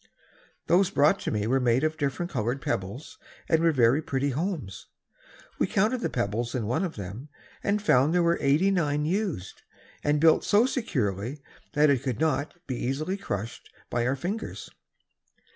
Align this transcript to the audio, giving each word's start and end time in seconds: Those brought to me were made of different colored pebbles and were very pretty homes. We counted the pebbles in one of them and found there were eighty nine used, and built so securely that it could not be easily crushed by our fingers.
Those 0.65 0.89
brought 0.89 1.19
to 1.19 1.29
me 1.29 1.45
were 1.45 1.59
made 1.59 1.83
of 1.83 1.95
different 1.95 2.31
colored 2.31 2.59
pebbles 2.59 3.19
and 3.47 3.61
were 3.61 3.71
very 3.71 4.01
pretty 4.01 4.31
homes. 4.31 4.87
We 5.59 5.67
counted 5.67 5.99
the 6.01 6.09
pebbles 6.09 6.55
in 6.55 6.65
one 6.65 6.83
of 6.83 6.95
them 6.95 7.29
and 7.63 7.79
found 7.79 8.11
there 8.11 8.23
were 8.23 8.39
eighty 8.41 8.71
nine 8.71 9.05
used, 9.05 9.61
and 10.03 10.19
built 10.19 10.43
so 10.43 10.65
securely 10.65 11.43
that 11.73 11.91
it 11.91 12.01
could 12.01 12.19
not 12.19 12.55
be 12.65 12.77
easily 12.83 13.15
crushed 13.15 13.69
by 13.91 14.07
our 14.07 14.15
fingers. 14.15 14.71